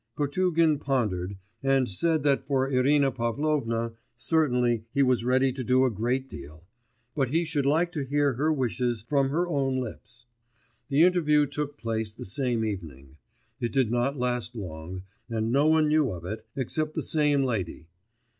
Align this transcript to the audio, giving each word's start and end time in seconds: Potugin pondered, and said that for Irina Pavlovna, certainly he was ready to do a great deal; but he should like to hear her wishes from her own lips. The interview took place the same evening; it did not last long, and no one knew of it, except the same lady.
Potugin 0.17 0.79
pondered, 0.79 1.37
and 1.61 1.87
said 1.87 2.23
that 2.23 2.47
for 2.47 2.71
Irina 2.71 3.11
Pavlovna, 3.11 3.93
certainly 4.15 4.83
he 4.91 5.03
was 5.03 5.23
ready 5.23 5.51
to 5.51 5.63
do 5.63 5.85
a 5.85 5.91
great 5.91 6.27
deal; 6.27 6.63
but 7.13 7.29
he 7.29 7.45
should 7.45 7.67
like 7.67 7.91
to 7.91 8.03
hear 8.05 8.33
her 8.33 8.51
wishes 8.51 9.03
from 9.03 9.29
her 9.29 9.47
own 9.47 9.79
lips. 9.79 10.25
The 10.89 11.03
interview 11.03 11.45
took 11.45 11.77
place 11.77 12.13
the 12.13 12.25
same 12.25 12.65
evening; 12.65 13.17
it 13.59 13.71
did 13.71 13.91
not 13.91 14.17
last 14.17 14.55
long, 14.55 15.03
and 15.29 15.51
no 15.51 15.67
one 15.67 15.87
knew 15.87 16.09
of 16.11 16.25
it, 16.25 16.47
except 16.55 16.95
the 16.95 17.03
same 17.03 17.43
lady. 17.43 17.85